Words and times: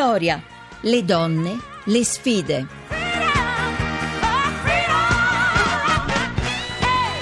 Vittoria, 0.00 0.40
le 0.80 1.04
donne, 1.04 1.58
le 1.84 2.04
sfide. 2.04 2.66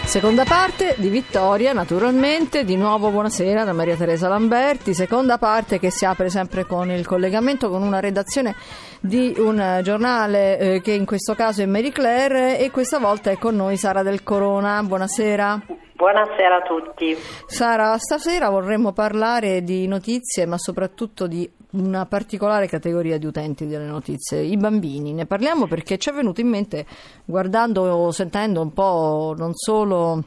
Seconda 0.04 0.44
parte 0.44 0.94
di 0.96 1.08
Vittoria, 1.08 1.72
naturalmente, 1.72 2.62
di 2.62 2.76
nuovo 2.76 3.10
buonasera 3.10 3.64
da 3.64 3.72
Maria 3.72 3.96
Teresa 3.96 4.28
Lamberti, 4.28 4.94
seconda 4.94 5.38
parte 5.38 5.80
che 5.80 5.90
si 5.90 6.04
apre 6.04 6.30
sempre 6.30 6.66
con 6.66 6.88
il 6.92 7.04
collegamento 7.04 7.68
con 7.68 7.82
una 7.82 7.98
redazione 7.98 8.54
di 9.00 9.34
un 9.38 9.80
giornale 9.82 10.58
eh, 10.58 10.80
che 10.80 10.92
in 10.92 11.04
questo 11.04 11.34
caso 11.34 11.62
è 11.62 11.66
Mary 11.66 11.90
Claire 11.90 12.60
e 12.60 12.70
questa 12.70 13.00
volta 13.00 13.32
è 13.32 13.38
con 13.38 13.56
noi 13.56 13.76
Sara 13.76 14.04
del 14.04 14.22
Corona. 14.22 14.80
Buonasera. 14.84 15.62
Buonasera 15.94 16.58
a 16.58 16.62
tutti. 16.62 17.16
Sara, 17.44 17.98
stasera 17.98 18.50
vorremmo 18.50 18.92
parlare 18.92 19.64
di 19.64 19.88
notizie, 19.88 20.46
ma 20.46 20.56
soprattutto 20.56 21.26
di 21.26 21.57
una 21.72 22.06
particolare 22.06 22.66
categoria 22.66 23.18
di 23.18 23.26
utenti 23.26 23.66
delle 23.66 23.86
notizie, 23.86 24.40
i 24.40 24.56
bambini. 24.56 25.12
Ne 25.12 25.26
parliamo 25.26 25.66
perché 25.66 25.98
ci 25.98 26.10
è 26.10 26.12
venuto 26.12 26.40
in 26.40 26.48
mente, 26.48 26.86
guardando 27.24 27.82
o 27.82 28.10
sentendo 28.12 28.60
un 28.60 28.72
po' 28.72 29.34
non 29.36 29.54
solo 29.54 30.24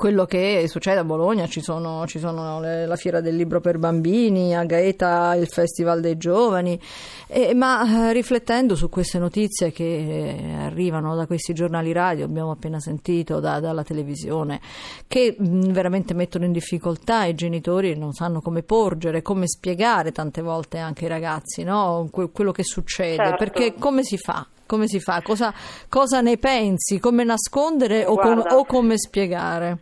quello 0.00 0.24
che 0.24 0.64
succede 0.66 0.98
a 1.00 1.04
Bologna, 1.04 1.46
ci 1.46 1.60
sono, 1.60 2.06
ci 2.06 2.18
sono 2.18 2.58
le, 2.58 2.86
la 2.86 2.96
fiera 2.96 3.20
del 3.20 3.36
libro 3.36 3.60
per 3.60 3.76
bambini, 3.76 4.56
a 4.56 4.64
Gaeta 4.64 5.34
il 5.34 5.46
Festival 5.46 6.00
dei 6.00 6.16
Giovani, 6.16 6.80
eh, 7.26 7.52
ma 7.52 8.08
eh, 8.08 8.12
riflettendo 8.14 8.76
su 8.76 8.88
queste 8.88 9.18
notizie 9.18 9.72
che 9.72 9.84
eh, 9.84 10.54
arrivano 10.54 11.14
da 11.14 11.26
questi 11.26 11.52
giornali 11.52 11.92
radio, 11.92 12.24
abbiamo 12.24 12.50
appena 12.50 12.80
sentito 12.80 13.40
da, 13.40 13.60
dalla 13.60 13.82
televisione, 13.84 14.58
che 15.06 15.36
mh, 15.38 15.70
veramente 15.70 16.14
mettono 16.14 16.46
in 16.46 16.52
difficoltà 16.52 17.26
i 17.26 17.34
genitori, 17.34 17.94
non 17.94 18.14
sanno 18.14 18.40
come 18.40 18.62
porgere, 18.62 19.20
come 19.20 19.46
spiegare 19.46 20.12
tante 20.12 20.40
volte 20.40 20.78
anche 20.78 21.04
ai 21.04 21.10
ragazzi 21.10 21.62
no? 21.62 22.08
que- 22.10 22.30
quello 22.30 22.52
che 22.52 22.64
succede, 22.64 23.16
Certo. 23.16 23.36
perché 23.36 23.74
come 23.78 24.02
si 24.02 24.16
fa? 24.16 24.46
Come 24.64 24.88
si 24.88 24.98
fa? 24.98 25.20
Cosa, 25.20 25.52
cosa 25.90 26.22
ne 26.22 26.38
pensi? 26.38 26.98
Come 26.98 27.22
nascondere 27.22 28.06
o, 28.06 28.16
com- 28.16 28.46
o 28.50 28.64
come 28.64 28.96
spiegare? 28.96 29.78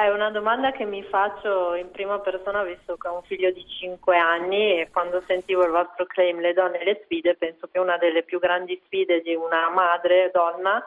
È 0.00 0.08
una 0.08 0.30
domanda 0.30 0.72
che 0.72 0.86
mi 0.86 1.02
faccio 1.02 1.74
in 1.74 1.90
prima 1.90 2.20
persona 2.20 2.62
visto 2.62 2.96
che 2.96 3.06
ho 3.06 3.16
un 3.16 3.22
figlio 3.22 3.50
di 3.50 3.62
5 3.68 4.16
anni 4.16 4.80
e 4.80 4.88
quando 4.90 5.22
sentivo 5.26 5.62
il 5.62 5.72
vostro 5.72 6.06
claim 6.06 6.40
Le 6.40 6.54
donne 6.54 6.80
e 6.80 6.84
le 6.84 7.00
sfide 7.04 7.36
penso 7.36 7.68
che 7.70 7.78
una 7.78 7.98
delle 7.98 8.22
più 8.22 8.38
grandi 8.38 8.80
sfide 8.86 9.20
di 9.20 9.34
una 9.34 9.68
madre 9.68 10.30
donna 10.32 10.82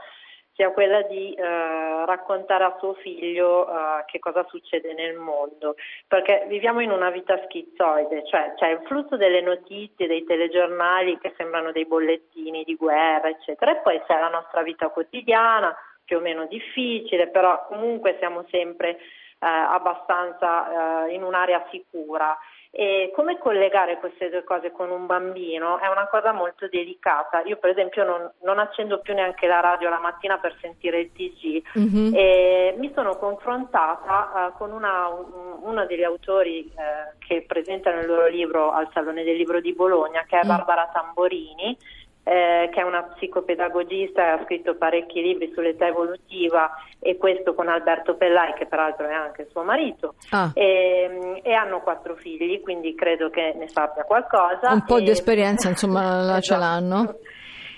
sia 0.55 0.71
quella 0.71 1.03
di 1.03 1.31
eh, 1.31 2.05
raccontare 2.05 2.63
a 2.63 2.75
suo 2.79 2.95
figlio 2.95 3.67
eh, 3.67 4.03
che 4.07 4.17
cosa 4.17 4.43
succede 4.49 4.93
nel 4.93 5.15
mondo, 5.15 5.75
perché 6.07 6.45
viviamo 6.47 6.79
in 6.79 6.89
una 6.89 7.11
vita 7.11 7.39
schizzoide, 7.45 8.25
cioè 8.25 8.53
c'è 8.55 8.69
il 8.69 8.81
flusso 8.85 9.15
delle 9.15 9.41
notizie, 9.41 10.07
dei 10.07 10.23
telegiornali 10.23 11.19
che 11.19 11.33
sembrano 11.37 11.71
dei 11.71 11.85
bollettini 11.85 12.63
di 12.63 12.75
guerra, 12.75 13.29
eccetera, 13.29 13.71
e 13.77 13.81
poi 13.81 14.01
c'è 14.07 14.19
la 14.19 14.29
nostra 14.29 14.61
vita 14.63 14.89
quotidiana, 14.89 15.75
più 16.13 16.17
o 16.17 16.21
meno 16.21 16.45
difficile, 16.45 17.27
però 17.29 17.65
comunque 17.67 18.17
siamo 18.19 18.45
sempre 18.51 18.89
eh, 18.89 18.97
abbastanza 19.39 21.05
eh, 21.07 21.13
in 21.13 21.23
un'area 21.23 21.65
sicura. 21.71 22.37
E 22.75 23.11
come 23.13 23.37
collegare 23.37 23.97
queste 23.99 24.29
due 24.31 24.43
cose 24.43 24.71
con 24.71 24.89
un 24.89 25.05
bambino 25.05 25.77
è 25.79 25.87
una 25.87 26.07
cosa 26.07 26.31
molto 26.31 26.67
delicata. 26.67 27.41
Io 27.45 27.57
per 27.57 27.69
esempio 27.69 28.03
non, 28.03 28.31
non 28.41 28.57
accendo 28.57 28.99
più 28.99 29.13
neanche 29.13 29.45
la 29.45 29.59
radio 29.59 29.89
la 29.89 29.99
mattina 29.99 30.37
per 30.39 30.55
sentire 30.59 30.99
il 30.99 31.11
TG 31.11 31.61
Mhm. 31.75 32.11
e 32.15 32.73
mi 32.77 32.91
sono 32.95 33.15
confrontata 33.17 34.47
eh, 34.49 34.57
con 34.57 34.71
una- 34.71 35.07
un- 35.07 35.57
uno 35.61 35.85
degli 35.85 36.03
autori 36.03 36.65
eh, 36.65 37.15
che 37.19 37.43
presentano 37.47 37.99
il 37.99 38.07
loro 38.07 38.25
libro 38.27 38.71
al 38.71 38.89
Salone 38.91 39.23
del 39.23 39.35
Libro 39.35 39.59
di 39.61 39.73
Bologna, 39.73 40.23
che 40.27 40.39
è 40.39 40.43
Mm. 40.43 40.47
Barbara 40.47 40.89
Tamborini, 40.91 41.77
eh, 42.23 42.69
che 42.71 42.79
è 42.79 42.83
una 42.83 43.03
psicopedagogista 43.03 44.21
e 44.21 44.29
ha 44.29 44.43
scritto 44.45 44.75
parecchi 44.75 45.21
libri 45.21 45.51
sull'età 45.53 45.87
evolutiva 45.87 46.71
e 46.99 47.17
questo 47.17 47.53
con 47.53 47.67
Alberto 47.67 48.15
Pellai, 48.15 48.53
che 48.53 48.65
peraltro 48.65 49.07
è 49.07 49.13
anche 49.13 49.47
suo 49.51 49.63
marito. 49.63 50.15
Ah. 50.31 50.51
E, 50.53 51.41
e 51.43 51.53
hanno 51.53 51.81
quattro 51.81 52.15
figli, 52.15 52.61
quindi 52.61 52.95
credo 52.95 53.29
che 53.29 53.53
ne 53.57 53.67
sappia 53.67 54.03
qualcosa. 54.03 54.71
Un 54.71 54.85
po' 54.85 54.97
E- 54.97 55.01
di 55.03 55.09
esperienza, 55.09 55.67
insomma, 55.67 56.01
la- 56.23 56.39
ce 56.39 56.53
Esatto. 56.53 56.59
l'hanno. 56.59 57.15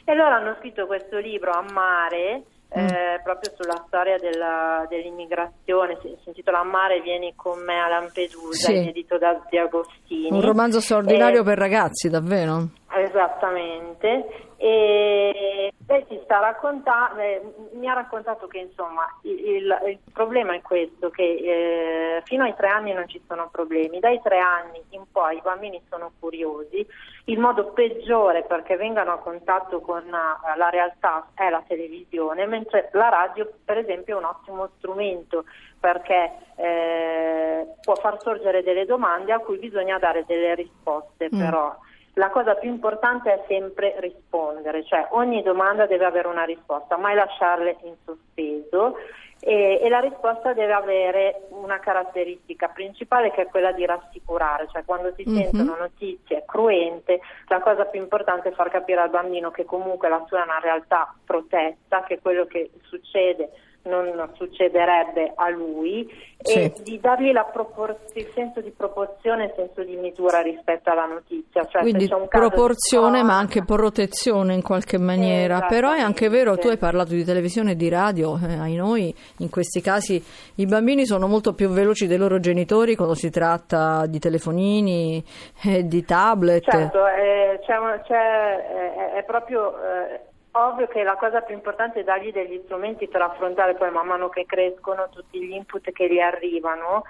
E 0.06 0.12
allora 0.12 0.36
hanno 0.36 0.56
scritto 0.60 0.86
questo 0.86 1.18
libro 1.18 1.52
a 1.52 1.64
mare, 1.74 2.44
Mm. 2.78 2.88
eh, 2.88 3.22
proprio 3.24 3.54
sulla 3.56 3.82
storia 3.88 4.18
della- 4.18 4.86
dell'immigrazione, 4.90 5.98
si, 6.02 6.14
si 6.24 6.30
intitola 6.30 6.62
mare 6.64 7.00
vieni 7.00 7.34
con 7.36 7.64
me 7.64 7.80
a 7.80 7.88
Lampedusa, 7.88 8.68
Sì. 8.72 8.88
edito 8.88 9.18
da 9.18 9.40
Di 9.50 9.58
Agostini. 9.58 10.30
Un 10.32 10.42
romanzo 10.42 10.82
straordinario 10.82 11.42
E- 11.42 11.44
per 11.44 11.58
ragazzi, 11.58 12.10
davvero. 12.10 12.68
Esattamente, 12.98 14.54
e 14.56 15.74
lei 15.86 16.06
si 16.08 16.18
sta 16.24 16.40
raccontando, 16.40 17.20
eh, 17.20 17.42
mi 17.74 17.90
ha 17.90 17.94
raccontato 17.94 18.48
che 18.48 18.60
insomma 18.60 19.04
il, 19.24 19.38
il- 19.48 19.80
il 19.88 20.00
problema 20.14 20.54
è 20.56 20.62
questo, 20.62 21.10
che 21.10 21.24
eh, 21.24 22.22
fino 22.24 22.46
ai 22.46 22.56
tre 22.56 22.70
anni 22.70 22.94
non 22.94 23.08
ci 23.10 23.22
sono 23.28 23.50
problemi, 23.52 24.00
dai 24.00 24.22
tre 24.24 24.40
anni 24.40 24.82
in 24.92 25.04
poi 25.12 25.36
i 25.36 25.42
bambini 25.44 25.82
sono 25.90 26.14
curiosi, 26.20 26.88
il 27.26 27.38
modo 27.38 27.72
peggiore 27.74 28.44
perché 28.44 28.78
vengano 28.78 29.12
a 29.12 29.18
contatto 29.18 29.82
con 29.82 30.04
eh, 30.06 30.58
la 30.58 30.70
realtà 30.70 31.28
è 31.36 31.50
la 31.50 31.64
televisione, 31.68 32.46
mentre 32.46 32.90
la 32.94 33.10
radio 33.10 33.52
per 33.66 33.78
esempio 33.80 34.16
è 34.16 34.20
un 34.20 34.26
ottimo 34.26 34.70
strumento 34.78 35.44
perché 35.82 36.32
eh, 36.56 37.68
può 37.82 37.96
far 37.96 38.22
sorgere 38.22 38.64
delle 38.64 38.86
domande 38.86 39.34
a 39.34 39.40
cui 39.40 39.58
bisogna 39.58 40.00
dare 40.00 40.24
delle 40.26 40.56
risposte 40.56 41.28
Mm. 41.34 41.38
però. 41.40 41.76
La 42.18 42.30
cosa 42.30 42.56
più 42.56 42.70
importante 42.70 43.32
è 43.34 43.44
sempre 43.48 43.96
rispondere, 44.00 44.86
cioè 44.86 45.08
ogni 45.12 45.42
domanda 45.44 45.86
deve 45.86 46.06
avere 46.06 46.30
una 46.30 46.46
risposta, 46.46 46.96
mai 46.98 47.14
lasciarle 47.14 47.76
in 47.84 47.96
sospeso 48.06 48.98
e, 49.42 49.80
e 49.82 49.90
la 49.90 50.00
risposta 50.00 50.54
deve 50.54 50.72
avere 50.72 51.42
una 51.50 51.78
caratteristica 51.80 52.70
principale 52.70 53.32
che 53.32 53.42
è 53.42 53.48
quella 53.48 53.74
di 53.74 53.86
rassicurare, 53.86 54.68
cioè 54.72 54.86
quando 54.86 55.14
si 55.18 55.24
Mhm. 55.28 55.36
sentono 55.42 55.76
notizie 55.76 56.46
cruente 56.48 57.20
la 57.48 57.60
cosa 57.60 57.84
più 57.84 58.00
importante 58.00 58.48
è 58.50 58.54
far 58.54 58.70
capire 58.70 59.02
al 59.02 59.10
bambino 59.10 59.52
che 59.52 59.66
comunque 59.66 60.08
la 60.08 60.24
sua 60.28 60.40
è 60.40 60.44
una 60.44 60.60
realtà 60.60 61.14
protetta, 61.26 62.04
che 62.04 62.20
quello 62.22 62.46
che 62.46 62.72
succede 62.84 63.50
non 63.86 64.30
succederebbe 64.34 65.34
a 65.36 65.50
lui 65.50 66.08
e 66.38 66.72
Sì. 66.76 66.84
di 66.84 67.00
dargli 67.00 67.32
la 67.32 67.44
propor- 67.44 67.98
il 68.14 68.28
senso 68.34 68.62
di 68.62 68.72
proporzione 68.72 69.46
e 69.46 69.54
senso 69.56 69.84
di 69.84 69.96
misura 69.96 70.42
rispetto 70.42 70.90
alla 70.92 71.06
notizia. 71.06 71.66
Cioè, 71.66 71.82
Quindi 71.82 72.08
caso 72.08 72.22
di 72.22 72.28
proporzione 72.30 73.24
ma 73.24 73.38
anche 73.38 73.64
protezione 73.64 74.54
in 74.54 74.62
qualche 74.62 74.98
maniera. 74.98 75.62
Però 75.68 75.92
è 75.94 76.00
anche 76.00 76.30
vero, 76.30 76.58
tu 76.58 76.68
hai 76.68 76.78
parlato 76.78 77.12
di 77.14 77.24
televisione 77.24 77.72
e 77.72 77.76
di 77.76 77.90
radio, 77.90 78.38
eh, 78.48 78.58
ai 78.60 78.76
noi 78.76 79.14
in 79.40 79.50
questi 79.50 79.82
casi 79.82 80.22
i 80.56 80.66
bambini 80.66 81.06
sono 81.06 81.28
molto 81.28 81.54
più 81.54 81.70
veloci 81.70 82.08
dei 82.08 82.18
loro 82.18 82.40
genitori 82.40 82.96
quando 82.96 83.16
si 83.16 83.30
tratta 83.30 84.06
di 84.08 84.20
telefonini, 84.20 85.24
eh, 85.64 85.84
di 85.88 86.04
tablet. 86.04 86.64
Certo, 86.70 87.06
eh, 87.08 87.60
c'è 87.66 87.74
c'è- 88.04 89.14
eh, 89.14 89.20
è 89.20 89.24
proprio 89.24 89.74
eh, 89.78 90.20
ovvio 90.56 90.88
che 90.88 91.04
la 91.04 91.16
cosa 91.16 91.42
più 91.42 91.54
importante 91.54 92.00
è 92.00 92.04
dargli 92.04 92.32
degli 92.32 92.62
strumenti 92.64 93.08
per 93.08 93.22
affrontare 93.22 93.76
poi 93.76 93.92
man 93.92 94.08
mano 94.08 94.30
che 94.30 94.46
crescono 94.46 95.10
tutti 95.10 95.40
gli 95.40 95.52
input 95.52 95.92
che 95.92 96.08
gli 96.08 96.20
arrivano 96.20 97.04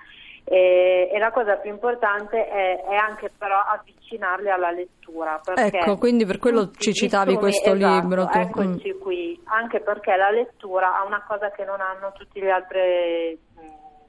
e, 0.47 1.09
e 1.11 1.17
la 1.17 1.31
cosa 1.31 1.55
più 1.55 1.71
importante 1.71 2.47
è, 2.47 2.83
è 2.85 2.95
anche 2.95 3.31
però 3.35 3.57
avvicinarli 3.57 4.49
alla 4.49 4.69
lettura. 4.69 5.41
perché 5.43 5.77
Ecco, 5.77 5.97
quindi 5.97 6.25
per 6.25 6.37
quello 6.37 6.71
ci 6.71 6.93
citavi 6.93 7.31
strumenti- 7.33 7.39
questo 7.39 7.73
esatto, 7.73 8.01
libro, 8.01 8.25
tu. 8.25 8.37
Eccoci 8.37 8.97
qui, 8.99 9.41
anche 9.45 9.79
perché 9.79 10.15
la 10.15 10.29
lettura 10.29 10.99
ha 10.99 11.03
una 11.03 11.23
cosa 11.27 11.49
che 11.49 11.65
non 11.65 11.81
hanno 11.81 12.11
tutti 12.13 12.39
gli 12.39 12.49
altri 12.49 13.37
mh, 13.55 13.59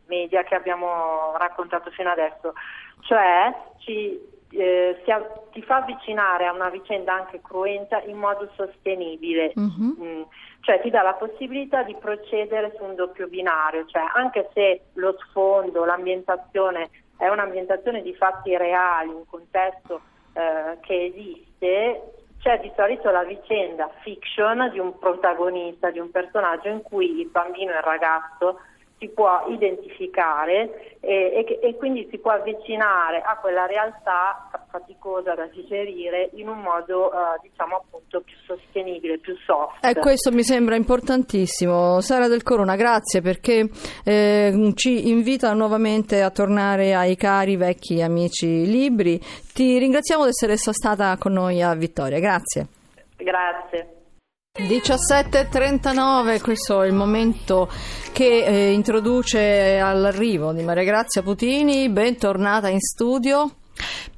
media 0.08 0.42
che 0.42 0.54
abbiamo 0.54 1.34
raccontato 1.38 1.90
fino 1.90 2.10
adesso, 2.10 2.52
cioè 3.00 3.54
ci, 3.78 4.20
eh, 4.56 5.02
si 5.04 5.12
ti 5.52 5.62
fa 5.62 5.76
avvicinare 5.76 6.46
a 6.46 6.52
una 6.52 6.70
vicenda 6.70 7.14
anche 7.14 7.40
cruenta 7.42 8.00
in 8.02 8.16
modo 8.16 8.48
sostenibile. 8.54 9.52
Mhm. 9.54 9.96
Mm, 10.00 10.22
cioè 10.60 10.80
ti 10.80 10.90
dà 10.90 11.02
la 11.02 11.14
possibilità 11.14 11.82
di 11.82 11.94
procedere 11.94 12.74
su 12.76 12.84
un 12.84 12.94
doppio 12.94 13.28
binario, 13.28 13.84
cioè 13.86 14.02
anche 14.14 14.50
se 14.52 14.80
lo 14.94 15.16
sfondo, 15.18 15.84
l'ambientazione 15.84 16.90
è 17.16 17.28
un'ambientazione 17.28 18.02
di 18.02 18.14
fatti 18.14 18.56
reali, 18.56 19.10
un 19.10 19.26
contesto 19.26 20.00
eh, 20.32 20.78
che 20.80 21.04
esiste, 21.04 22.12
c'è 22.40 22.60
di 22.60 22.70
solito 22.76 23.10
la 23.10 23.24
vicenda 23.24 23.90
fiction 24.02 24.70
di 24.70 24.78
un 24.78 24.98
protagonista, 24.98 25.90
di 25.90 25.98
un 25.98 26.10
personaggio 26.10 26.68
in 26.68 26.82
cui 26.82 27.20
il 27.20 27.28
bambino 27.28 27.72
e 27.72 27.76
il 27.76 27.82
ragazzo 27.82 28.60
si 28.98 29.08
può 29.08 29.44
identificare 29.48 30.96
e, 31.00 31.44
e, 31.46 31.58
e, 31.62 31.76
quindi 31.76 32.08
si 32.10 32.18
può 32.18 32.30
avvicinare 32.30 33.20
a 33.20 33.36
quella 33.36 33.66
realtà 33.66 34.48
faticosa 34.70 35.34
da 35.34 35.46
digerire 35.46 36.30
in 36.34 36.48
un 36.48 36.60
modo 36.60 37.12
eh, 37.12 37.16
diciamo 37.42 37.76
appunto 37.76 38.22
più 38.22 38.34
sostenibile, 38.46 39.18
più 39.18 39.36
soft. 39.44 39.84
E 39.84 39.94
questo 39.94 40.32
mi 40.32 40.42
sembra 40.42 40.76
importantissimo. 40.76 42.00
Sara 42.00 42.26
del 42.26 42.42
Corona, 42.42 42.76
grazie 42.76 43.20
perché 43.20 43.68
eh, 44.04 44.72
ci 44.74 45.08
invita 45.10 45.52
nuovamente 45.52 46.22
a 46.22 46.30
tornare 46.30 46.94
ai 46.94 47.16
cari 47.16 47.56
vecchi 47.56 48.00
amici 48.00 48.64
libri. 48.64 49.18
Ti 49.18 49.78
ringraziamo 49.78 50.22
di 50.22 50.30
essere 50.30 50.56
stata 50.56 51.16
con 51.18 51.32
noi 51.32 51.62
a 51.62 51.74
Vittoria, 51.74 52.18
grazie. 52.18 52.66
Grazie. 53.16 54.05
17.39, 54.58 56.40
questo 56.40 56.82
è 56.82 56.86
il 56.86 56.94
momento 56.94 57.68
che 58.12 58.44
eh, 58.44 58.72
introduce 58.72 59.78
all'arrivo 59.78 60.52
di 60.52 60.62
Maria 60.62 60.84
Grazia 60.84 61.22
Putini, 61.22 61.90
bentornata 61.90 62.68
in 62.68 62.80
studio. 62.80 63.50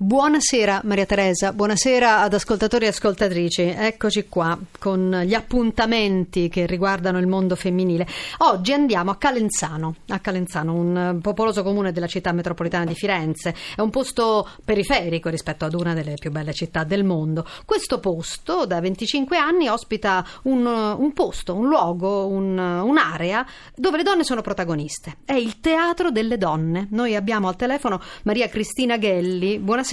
Buonasera 0.01 0.83
Maria 0.85 1.07
Teresa, 1.07 1.53
buonasera 1.53 2.21
ad 2.21 2.33
ascoltatori 2.33 2.85
e 2.85 2.89
ascoltatrici. 2.91 3.63
Eccoci 3.63 4.29
qua 4.29 4.57
con 4.79 5.23
gli 5.25 5.35
appuntamenti 5.35 6.49
che 6.49 6.67
riguardano 6.67 7.19
il 7.19 7.27
mondo 7.27 7.57
femminile. 7.57 8.07
Oggi 8.39 8.73
andiamo 8.73 9.11
a 9.11 9.17
Calenzano, 9.17 9.97
a 10.11 10.21
Calenzano, 10.21 10.73
un 10.73 11.19
popoloso 11.21 11.65
comune 11.65 11.91
della 11.91 12.07
città 12.07 12.31
metropolitana 12.31 12.85
di 12.85 12.95
Firenze. 12.95 13.53
È 13.75 13.81
un 13.81 13.91
posto 13.91 14.49
periferico 14.65 15.31
rispetto 15.31 15.65
ad 15.65 15.75
una 15.75 15.95
delle 15.95 16.15
più 16.15 16.31
belle 16.31 16.53
città 16.53 16.85
del 16.85 17.03
mondo. 17.03 17.45
Questo 17.65 17.99
posto 17.99 18.67
da 18.67 18.81
25 18.81 19.37
anni 19.37 19.67
ospita 19.67 20.25
un, 20.43 20.65
un 20.65 21.13
posto, 21.13 21.57
un 21.57 21.67
luogo, 21.67 22.29
un, 22.29 22.57
un'area 22.57 23.45
dove 23.75 23.97
le 23.97 24.05
donne 24.05 24.23
sono 24.23 24.43
protagoniste. 24.43 25.17
È 25.25 25.35
il 25.35 25.59
Teatro 25.59 26.13
delle 26.13 26.39
Donne. 26.39 26.87
Noi 26.93 27.17
abbiamo 27.17 27.49
al 27.49 27.57
telefono 27.57 28.01
Maria 28.23 28.49
Cristina 28.49 28.97
Ghelli 28.97 29.59
Buonasera. 29.59 29.87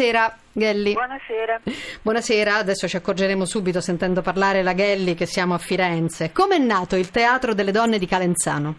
Ghelli. 0.51 0.91
Buonasera. 0.91 1.61
Buonasera, 2.01 2.55
adesso 2.55 2.85
ci 2.87 2.97
accorgeremo 2.97 3.45
subito 3.45 3.79
sentendo 3.79 4.21
parlare 4.21 4.61
la 4.61 4.73
Ghelli 4.73 5.15
che 5.15 5.25
siamo 5.25 5.53
a 5.53 5.57
Firenze. 5.57 6.31
Come 6.33 6.57
è 6.57 6.59
nato 6.59 6.97
il 6.97 7.11
Teatro 7.11 7.53
delle 7.53 7.71
Donne 7.71 7.97
di 7.97 8.05
Calenzano? 8.05 8.75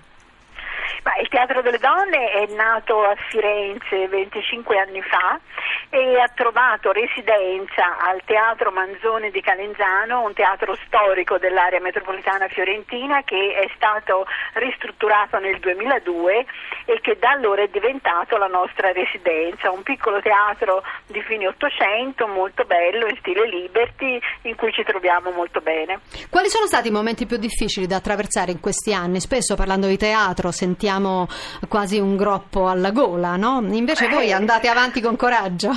Ma 1.06 1.14
il 1.22 1.28
Teatro 1.28 1.62
delle 1.62 1.78
Donne 1.78 2.32
è 2.32 2.52
nato 2.56 3.04
a 3.04 3.14
Firenze 3.30 4.08
25 4.08 4.76
anni 4.76 5.00
fa 5.02 5.38
e 5.88 6.18
ha 6.18 6.26
trovato 6.34 6.90
residenza 6.90 7.96
al 7.98 8.22
Teatro 8.24 8.72
Manzone 8.72 9.30
di 9.30 9.40
Calenzano, 9.40 10.24
un 10.24 10.34
teatro 10.34 10.76
storico 10.84 11.38
dell'area 11.38 11.78
metropolitana 11.78 12.48
fiorentina 12.48 13.22
che 13.22 13.54
è 13.54 13.70
stato 13.76 14.26
ristrutturato 14.54 15.38
nel 15.38 15.60
2002 15.60 16.44
e 16.86 17.00
che 17.00 17.16
da 17.20 17.30
allora 17.30 17.62
è 17.62 17.68
diventato 17.68 18.36
la 18.36 18.48
nostra 18.48 18.90
residenza, 18.90 19.70
un 19.70 19.84
piccolo 19.84 20.20
teatro 20.20 20.82
di 21.06 21.22
fine 21.22 21.46
Ottocento 21.46 22.26
molto 22.26 22.64
bello 22.64 23.06
in 23.06 23.16
stile 23.20 23.46
Liberty 23.46 24.18
in 24.42 24.56
cui 24.56 24.72
ci 24.72 24.82
troviamo 24.82 25.30
molto 25.30 25.60
bene. 25.60 26.00
Quali 26.28 26.48
sono 26.48 26.66
stati 26.66 26.88
i 26.88 26.90
momenti 26.90 27.26
più 27.26 27.36
difficili 27.36 27.86
da 27.86 27.94
attraversare 27.94 28.50
in 28.50 28.58
questi 28.58 28.92
anni? 28.92 29.20
Spesso 29.20 29.54
parlando 29.54 29.86
di 29.86 29.96
teatro 29.96 30.50
sentiamo 30.50 30.94
abbiamo 30.96 31.28
quasi 31.68 31.98
un 31.98 32.16
groppo 32.16 32.68
alla 32.68 32.90
gola, 32.90 33.36
no? 33.36 33.62
Invece 33.70 34.08
voi 34.08 34.32
andate 34.32 34.68
avanti 34.68 35.00
con 35.00 35.16
coraggio. 35.16 35.70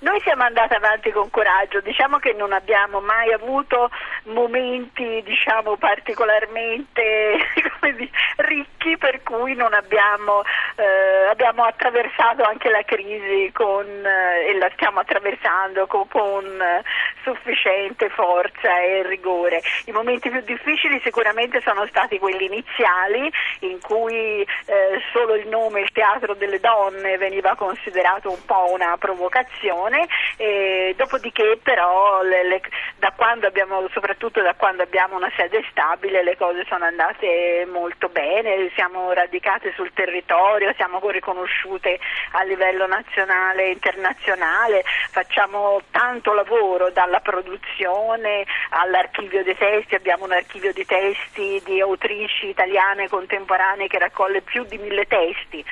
Noi 0.00 0.20
siamo 0.20 0.44
andati 0.44 0.74
avanti 0.74 1.10
con 1.10 1.28
coraggio, 1.30 1.80
diciamo 1.80 2.18
che 2.18 2.32
non 2.32 2.52
abbiamo 2.52 3.00
mai 3.00 3.32
avuto 3.32 3.90
momenti 4.24 5.22
diciamo, 5.24 5.76
particolarmente 5.76 7.36
dire, 7.80 8.10
ricchi 8.36 8.96
per 8.96 9.22
cui 9.22 9.54
abbiamo, 9.74 10.42
eh, 10.76 11.26
abbiamo, 11.30 11.64
attraversato 11.64 12.42
anche 12.42 12.70
la 12.70 12.82
crisi 12.82 13.50
con, 13.52 13.86
eh, 13.86 14.48
e 14.48 14.58
la 14.58 14.70
stiamo 14.74 15.00
attraversando 15.00 15.86
con, 15.86 16.06
con 16.08 16.44
eh, 16.44 16.82
sufficiente 17.22 18.08
forza 18.10 18.80
e 18.80 19.02
rigore. 19.06 19.60
I 19.86 19.92
momenti 19.92 20.30
più 20.30 20.40
difficili 20.40 21.00
sicuramente 21.02 21.60
sono 21.62 21.86
stati 21.86 22.18
quelli 22.18 22.46
iniziali 22.46 23.30
in 23.60 23.80
cui 23.80 24.42
eh, 24.42 25.02
solo 25.12 25.34
il 25.34 25.48
nome 25.48 25.80
il 25.80 25.92
teatro 25.92 26.34
delle 26.34 26.60
donne 26.60 27.18
veniva 27.18 27.54
considerato 27.54 28.30
un 28.30 28.44
po' 28.44 28.72
una 28.72 28.96
provocazione, 28.98 30.06
dopodiché 30.96 31.58
però 31.62 32.22
le, 32.22 32.44
le, 32.44 32.60
da 32.96 33.12
abbiamo, 33.46 33.88
soprattutto 33.92 34.40
da 34.42 34.54
quando 34.54 34.82
abbiamo 34.82 35.16
una 35.16 35.30
sede 35.36 35.64
stabile 35.70 36.22
le 36.22 36.36
cose 36.36 36.64
sono 36.68 36.84
andate 36.84 37.66
molto 37.68 38.08
bene, 38.08 38.70
siamo 38.74 39.12
radicate 39.12 39.72
sul 39.74 39.92
territorio, 39.92 40.72
siamo 40.76 40.98
riconosciute 41.10 41.98
a 42.32 42.42
livello 42.44 42.86
nazionale 42.86 43.64
e 43.64 43.70
internazionale, 43.72 44.82
facciamo 45.10 45.82
tanto 45.90 46.32
lavoro 46.32 46.90
dalla 46.90 47.18
alla 47.18 47.20
produzione, 47.20 48.44
all'archivio 48.70 49.42
dei 49.42 49.56
testi, 49.56 49.94
abbiamo 49.94 50.24
un 50.24 50.32
archivio 50.32 50.72
di 50.72 50.84
testi 50.84 51.60
di 51.64 51.80
autrici 51.80 52.48
italiane 52.48 53.08
contemporanee 53.08 53.88
che 53.88 53.98
raccoglie 53.98 54.40
più 54.42 54.64
di 54.64 54.78
mille 54.78 55.06
testi. 55.06 55.64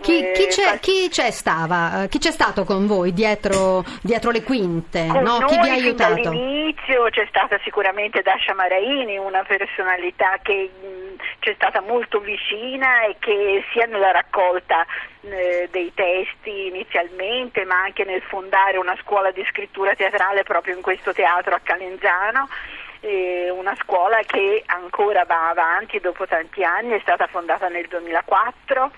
Chi, 0.00 0.30
chi, 0.32 0.46
c'è, 0.46 0.78
chi 0.78 1.08
c'è, 1.08 1.30
stava, 1.30 2.06
chi 2.08 2.18
c'è 2.18 2.30
stato 2.30 2.64
con 2.64 2.86
voi 2.86 3.12
dietro, 3.12 3.84
dietro 4.02 4.30
le 4.30 4.42
quinte? 4.42 5.04
No? 5.06 5.44
Chi 5.46 5.58
vi 5.60 5.68
ha 5.68 5.72
aiutato? 5.72 6.28
All'inizio 6.28 7.04
c'è 7.10 7.26
stata 7.28 7.58
sicuramente 7.64 8.22
Dascia 8.22 8.54
Maraini, 8.54 9.18
una 9.18 9.42
personalità 9.42 10.38
che 10.42 10.70
c'è 11.48 11.54
stata 11.54 11.80
molto 11.80 12.20
vicina 12.20 13.04
e 13.06 13.16
che 13.18 13.64
sia 13.72 13.86
nella 13.86 14.10
raccolta 14.10 14.84
eh, 15.22 15.66
dei 15.70 15.90
testi 15.94 16.66
inizialmente, 16.66 17.64
ma 17.64 17.84
anche 17.84 18.04
nel 18.04 18.20
fondare 18.20 18.76
una 18.76 18.94
scuola 19.00 19.30
di 19.30 19.42
scrittura 19.48 19.94
teatrale 19.94 20.42
proprio 20.42 20.76
in 20.76 20.82
questo 20.82 21.14
teatro 21.14 21.54
a 21.54 21.60
Calenzano 21.62 22.48
eh, 23.00 23.50
una 23.50 23.74
scuola 23.82 24.18
che 24.26 24.62
ancora 24.66 25.24
va 25.24 25.50
avanti 25.50 25.98
dopo 26.00 26.26
tanti 26.26 26.64
anni, 26.64 26.96
è 26.96 27.00
stata 27.00 27.26
fondata 27.26 27.68
nel 27.68 27.86
2004, 27.88 28.90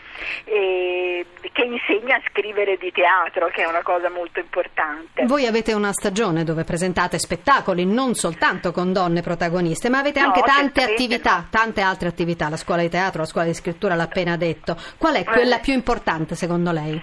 eh, 0.45 1.27
che 1.53 1.63
insegna 1.63 2.17
a 2.17 2.23
scrivere 2.31 2.77
di 2.77 2.91
teatro, 2.93 3.49
che 3.49 3.63
è 3.63 3.67
una 3.67 3.83
cosa 3.83 4.09
molto 4.09 4.41
importante. 4.41 5.25
Voi 5.27 5.47
avete 5.47 5.73
una 5.73 5.93
stagione 5.93 6.45
dove 6.45 6.65
presentate 6.65 7.19
spettacoli 7.19 7.85
non 7.85 8.15
soltanto 8.15 8.73
con 8.73 8.93
donne 8.93 9.23
protagoniste, 9.23 9.89
ma 9.89 9.99
avete 9.99 10.21
anche 10.21 10.41
no, 10.41 10.47
tante 10.47 10.83
attività, 10.83 11.47
tante 11.51 11.81
altre 11.81 12.09
attività, 12.09 12.49
la 12.49 12.57
scuola 12.57 12.83
di 12.83 12.89
teatro, 12.89 13.21
la 13.21 13.27
scuola 13.27 13.47
di 13.47 13.55
scrittura 13.55 13.95
l'ha 13.95 14.05
appena 14.05 14.37
detto. 14.37 14.77
Qual 14.97 15.15
è 15.15 15.25
quella 15.25 15.59
più 15.59 15.73
importante 15.73 16.35
secondo 16.35 16.73
lei? 16.73 17.01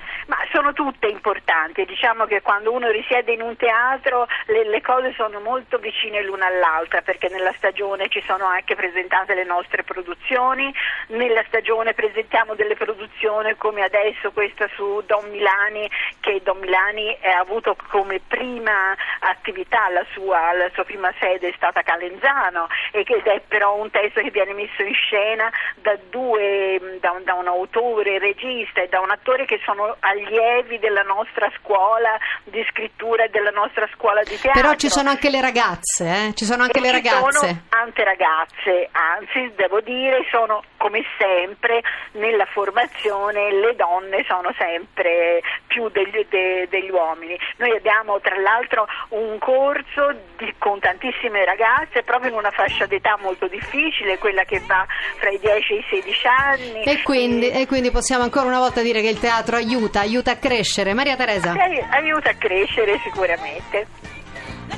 Sono 0.68 0.92
tutte 0.92 1.08
importanti, 1.08 1.86
diciamo 1.86 2.26
che 2.26 2.42
quando 2.42 2.74
uno 2.74 2.90
risiede 2.90 3.32
in 3.32 3.42
un 3.42 3.56
teatro 3.56 4.28
le, 4.48 4.66
le 4.66 4.82
cose 4.82 5.14
sono 5.16 5.40
molto 5.40 5.78
vicine 5.78 6.22
l'una 6.24 6.48
all'altra 6.48 7.02
perché 7.02 7.30
nella 7.30 7.54
stagione 7.56 8.10
ci 8.10 8.22
sono 8.28 8.44
anche 8.46 8.76
presentate 8.76 9.34
le 9.34 9.46
nostre 9.46 9.84
produzioni, 9.84 10.74
nella 11.08 11.42
stagione 11.48 11.94
presentiamo 11.94 12.54
delle 12.56 12.76
produzioni 12.76 13.56
come 13.56 13.82
adesso 13.82 14.32
questa 14.32 14.68
su 14.76 15.02
Don 15.06 15.30
Milani 15.30 15.90
che 16.20 16.42
Don 16.44 16.58
Milani 16.60 17.18
ha 17.22 17.40
avuto 17.40 17.78
come 17.88 18.20
prima 18.28 18.94
attività, 19.20 19.88
la 19.88 20.06
sua, 20.12 20.52
la 20.52 20.70
sua 20.74 20.84
prima 20.84 21.14
sede 21.18 21.48
è 21.48 21.54
stata 21.56 21.82
Calenzano 21.82 22.68
ed 22.92 23.08
è 23.08 23.42
però 23.48 23.76
un 23.76 23.90
testo 23.90 24.20
che 24.20 24.32
viene 24.32 24.52
messo 24.52 24.82
in 24.82 24.94
scena 24.94 25.50
da, 25.76 25.98
due, 26.10 26.98
da, 27.00 27.12
un, 27.12 27.24
da 27.24 27.36
un 27.36 27.48
autore, 27.48 28.20
regista 28.20 28.82
e 28.82 28.90
da 28.90 29.00
un 29.00 29.12
attore 29.12 29.46
che 29.46 29.62
sono 29.64 29.96
allievi 30.02 30.56
della 30.80 31.04
nostra 31.04 31.52
scuola 31.60 32.18
di 32.46 32.66
scrittura 32.70 33.26
e 33.26 33.30
della 33.30 33.52
nostra 33.52 33.88
scuola 33.94 34.22
di 34.24 34.38
teatro. 34.40 34.62
Però 34.62 34.74
ci 34.76 34.90
sono 34.90 35.10
anche 35.10 35.30
le 35.30 35.42
ragazze, 35.42 36.28
eh? 36.28 36.34
ci 36.34 36.46
sono 36.46 36.64
anche 36.64 36.78
anche 36.78 36.82
le 36.82 36.92
ragazze? 36.92 37.48
Sono 37.48 37.62
tante 37.70 38.04
ragazze, 38.04 38.90
anzi 38.92 39.52
devo 39.56 39.82
dire 39.82 40.26
sono 40.32 40.64
come 40.78 41.04
sempre 41.18 41.82
nella 42.14 42.46
formazione 42.46 43.52
le 43.52 43.76
donne 43.76 44.24
sono 44.28 44.54
sempre 44.58 45.42
più 45.68 45.90
degli, 45.90 46.26
de, 46.30 46.68
degli 46.70 46.90
uomini. 46.90 47.38
Noi 47.58 47.76
abbiamo 47.76 48.20
tra 48.20 48.38
l'altro 48.40 48.88
un 49.10 49.38
corso 49.40 50.16
di, 50.38 50.54
con 50.58 50.80
tantissime 50.80 51.44
ragazze 51.46 52.04
proprio 52.04 52.32
in 52.32 52.38
una 52.38 52.52
fascia 52.52 52.86
d'età 52.86 53.18
molto 53.22 53.48
difficile, 53.48 54.18
quella 54.18 54.44
che 54.44 54.62
va 54.66 54.86
fra 55.18 55.30
i 55.30 55.40
10 55.40 55.74
e 55.74 55.78
i 55.78 55.86
16 55.90 56.28
anni. 56.28 56.84
E 56.84 57.02
quindi, 57.04 57.50
e... 57.50 57.62
e 57.62 57.68
quindi 57.68 57.92
possiamo 57.92 58.24
ancora 58.24 58.46
una 58.46 58.60
volta 58.60 58.82
dire 58.82 59.02
che 59.02 59.10
il 59.10 59.20
teatro 59.20 59.56
aiuta, 59.56 60.00
aiuta 60.00 60.32
a 60.32 60.37
crescere. 60.40 60.94
Maria 60.94 61.16
Teresa? 61.16 61.54
Aiuta 61.92 62.30
a 62.30 62.36
crescere 62.36 63.00
sicuramente. 63.04 63.88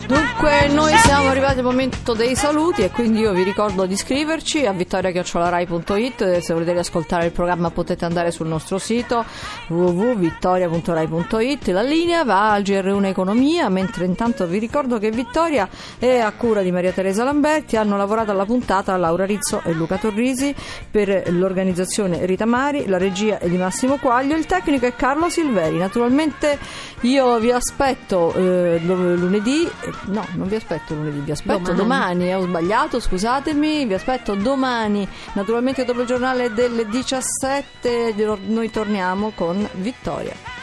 Dunque, 0.10 0.68
noi 0.70 0.98
siamo 0.98 1.30
arrivati 1.30 1.60
al 1.60 1.66
momento 1.66 2.16
dei 2.16 2.36
saluti 2.36 2.82
e 2.82 2.90
quindi 2.90 3.20
io 3.20 3.32
vi 3.32 3.44
ricordo 3.44 3.86
di 3.86 3.94
iscriverci 3.94 4.66
a 4.66 4.72
vittoriachiocciolarai.it. 4.72 6.40
Se 6.40 6.52
volete 6.52 6.72
riascoltare 6.72 7.28
il 7.28 7.32
programma 7.32 7.70
potete 7.70 8.06
andare 8.06 8.32
sul 8.32 8.48
nostro 8.48 8.80
sito 8.80 9.24
www.vittoria.rai.it. 9.68 11.68
La 11.68 11.84
linea 11.84 12.24
va 12.24 12.54
al 12.54 12.64
GR1 12.64 13.06
Economia, 13.06 13.70
mentre 13.70 14.06
intanto 14.06 14.48
vi 14.48 14.58
ricordo 14.58 14.98
che 14.98 15.12
Vittoria 15.12 15.70
è 16.00 16.18
a 16.18 16.32
cura 16.32 16.64
di 16.64 16.72
Maria 16.72 16.92
Teresa 16.92 17.24
Lamberti. 17.24 17.78
Hanno 17.78 17.96
lavorato 17.96 18.32
alla 18.32 18.46
puntata 18.46 18.98
Laura 18.98 19.26
Rizzo 19.26 19.62
e 19.64 19.74
Luca 19.74 19.98
Torrisi 19.98 20.56
per 20.90 21.32
l'organizzazione 21.32 22.26
Rita 22.26 22.48
Mari, 22.48 22.88
la 22.88 22.98
regia 22.98 23.38
è 23.38 23.48
di 23.48 23.58
Massimo 23.58 23.98
Quaglio, 23.98 24.36
il 24.36 24.48
tecnico 24.48 24.88
è 24.88 24.96
Carlo 24.96 25.30
Silveri. 25.30 25.78
Naturalmente 25.78 26.58
io 27.02 27.38
vi 27.38 27.52
aspetto 27.52 28.34
eh, 28.34 28.80
lunedì 28.82 29.70
no, 30.06 30.26
non 30.34 30.48
vi 30.48 30.56
aspetto 30.56 30.94
lunedì, 30.94 31.20
vi 31.20 31.32
aspetto 31.32 31.74
domani. 31.74 32.24
domani, 32.24 32.34
ho 32.34 32.42
sbagliato, 32.42 33.00
scusatemi, 33.00 33.86
vi 33.86 33.94
aspetto 33.94 34.36
domani, 34.36 35.08
naturalmente 35.34 35.86
dopo 35.86 36.02
il 36.02 36.08
giornale 36.08 36.54
delle 36.54 36.88
17 36.88 38.14
noi 38.48 38.70
torniamo 38.70 39.32
con 39.36 39.68
Vittoria. 39.74 40.59